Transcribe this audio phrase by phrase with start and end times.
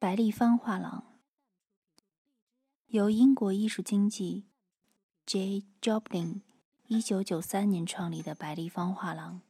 [0.00, 1.20] 白立方画廊
[2.86, 4.46] 由英国艺术经济
[5.26, 5.66] J.
[5.82, 6.40] Joplin
[6.86, 9.42] 一九九三年创立的白立方画廊，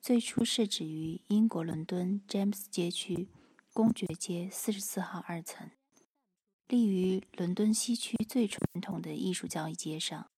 [0.00, 3.28] 最初设置于英国伦敦 James 街区
[3.72, 5.68] 公爵街四十四号二层，
[6.68, 10.30] 立于伦敦西区最传统的艺术交易街上。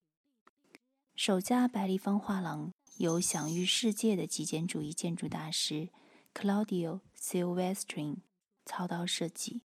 [1.15, 5.91] 首家白立方画廊由享誉世界的极简主义建筑大师
[6.33, 8.23] Claudio Silvestrin
[8.71, 9.63] 操刀设计。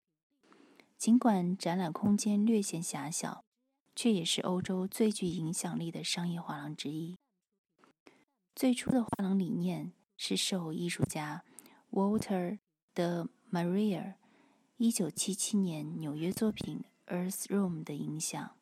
[0.96, 3.44] 尽管展览空间略显狭小。
[3.96, 7.16] 却也是欧洲最具影响力的商业画廊之一。
[8.52, 11.44] 最初的画廊理念是受艺术家
[11.92, 12.58] Walter
[12.92, 14.14] de Maria
[14.78, 16.82] 1977年纽约作品
[17.14, 18.56] 《Earth Room》的影响，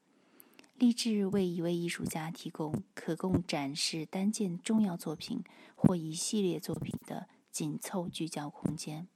[0.75, 5.43] 立志为一位艺术家提供可供展示单件重要作品
[5.75, 9.09] 或一系列作品的紧凑聚焦空间，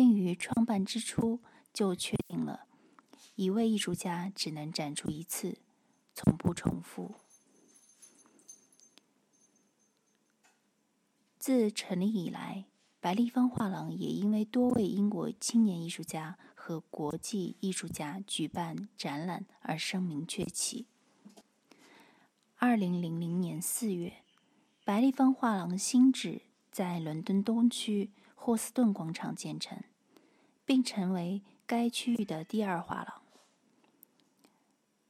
[0.00, 1.40] 并于创办之初
[1.74, 2.64] 就确定了。
[3.34, 5.58] 一位艺术家只能展出一次，
[6.14, 7.16] 从不重复。
[11.38, 12.64] 自成立以来，
[12.98, 20.86] 白立方画廊也因为多位英国青年艺术家和国际艺术家举办展览而声名鹊起。
[22.56, 24.14] 二零零零年四月，
[24.82, 26.40] 白立方画廊新址
[26.72, 29.82] 在伦敦东区霍斯顿广场建成，
[30.70, 33.22] 并成为该区域的第二画廊。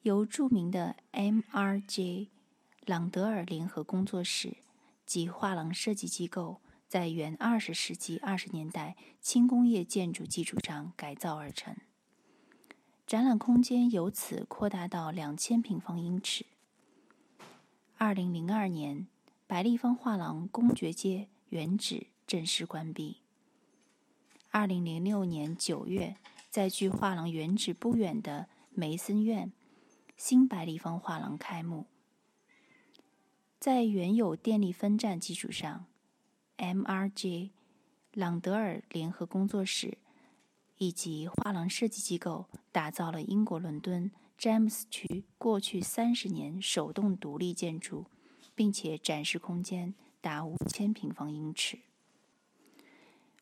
[0.00, 2.28] 由著名的 M.R.J.
[2.86, 4.56] 朗德尔联合工作室
[5.04, 11.76] 及画廊设计机构在原二十世纪二十年代轻工业建筑基础上改造而成，
[13.06, 16.46] 展览空间由此扩大到两千平方英尺。
[17.98, 19.06] 二零零二年，
[19.46, 23.19] 白立方画廊公爵街原址正式关闭。
[24.52, 26.16] 二零零六年九月，
[26.50, 29.52] 在距画廊原址不远的梅森院。
[30.16, 31.86] 新白立方画廊开幕，
[33.58, 35.86] 在原有电力分站基础上
[36.56, 37.52] ，M.R.J.
[38.12, 39.96] 朗德尔联合工作室
[40.76, 48.04] 以及画廊设计机构打造了英国伦敦詹姆斯区过去三十年手动独立建筑，
[48.54, 51.78] 并且展示空间达五千平方英尺。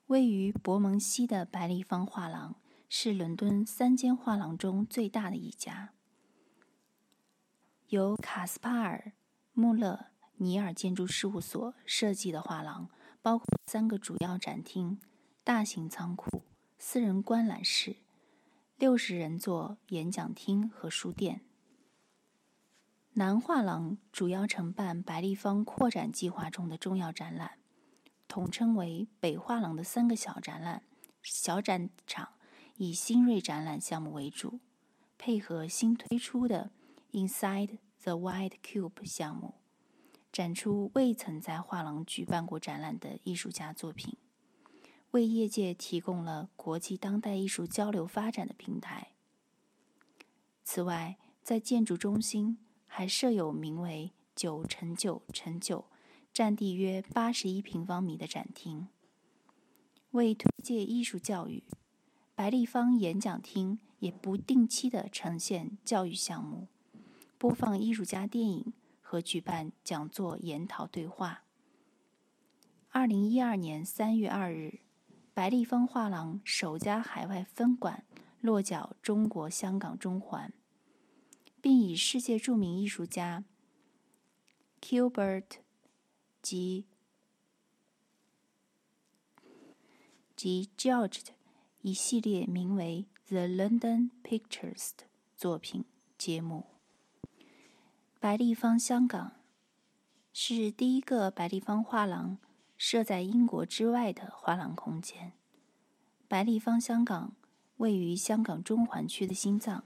[0.08, 2.56] 位于伯蒙西的白立方画廊
[2.88, 5.92] 是伦敦三间画廊中最大的一家。
[7.88, 9.04] 由卡斯帕尔·
[9.52, 12.88] 穆勒尼尔建筑事务所设计的画廊，
[13.20, 14.98] 包括三个主要展厅、
[15.44, 16.42] 大型仓库、
[16.78, 17.96] 私人观览室、
[18.78, 21.42] 六十人座演讲厅和书店。
[23.12, 27.57] 南画廊主要承办白立方扩展计划中的重要展览，
[28.38, 30.84] 统称为北画廊的三个小展览、
[31.24, 32.34] 小展场，
[32.76, 34.60] 以新锐展览项目为主，
[35.18, 36.70] 配合新推出的。
[37.10, 39.54] Inside the White Cube 项目
[40.30, 44.16] 展出未曾在画廊举办过展览的艺术家作品，
[45.10, 49.08] 为业界提供了国际当代艺术交流发展的平台。
[50.62, 55.86] 此外，在建筑中心还设有名为“九乘九乘九”、
[56.38, 58.86] 占地约八十一平方米的展厅，
[60.12, 61.64] 为推介艺术教育。
[62.36, 66.68] 白立方演讲厅也不定期的呈现教育项目。
[67.38, 68.72] 播放艺术家电影
[69.02, 71.42] 和举办讲座研讨对话。
[72.90, 74.78] 二零一二年三月二日，
[75.34, 78.04] 白立方画廊首家海外分馆
[78.40, 80.52] 落脚中国香港中环，
[81.60, 83.42] 并以世界著名艺术家
[84.80, 85.42] Gilbert
[86.48, 86.86] 及
[90.34, 91.34] 及 George 的
[91.82, 95.04] 一系列名为《The London Pictures》的
[95.36, 95.84] 作品
[96.16, 96.64] 揭幕。
[98.18, 99.32] 白立方香港
[100.32, 102.38] 是第一个白立方画廊
[102.78, 105.34] 设在英国之外的画廊空间。
[106.28, 107.36] 白立方香港
[107.76, 109.84] 位于香港中环区的心脏。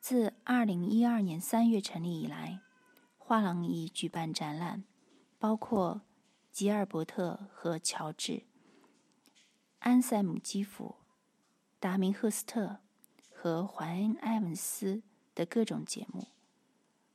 [0.00, 2.60] 自2012年3月成立以来，
[3.18, 4.84] 画廊已举办展览，
[5.46, 6.00] 包括
[6.50, 8.42] 吉尔伯特和乔治、
[9.78, 10.96] 安塞姆基夫、
[11.78, 12.78] 达明赫斯特
[13.30, 15.04] 和怀恩埃文斯
[15.36, 16.26] 的各种节目。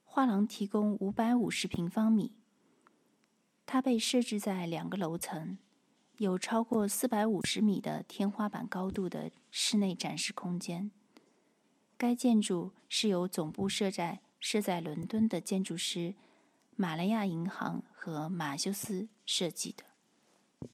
[0.06, 2.32] 画廊提供五百五十平方米，
[3.66, 5.58] 它被设置在两个楼层，
[6.16, 10.90] 有超过四百五十米的天花板高度的室内展示空间。
[11.98, 16.16] 该建筑是由总部设在设在伦敦的建筑师
[16.76, 19.91] 马来亚银行和马修斯设计的。